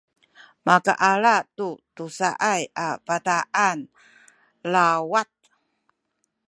[0.65, 2.29] makaala tu tusa
[2.85, 3.79] a bataan
[4.73, 5.29] lawat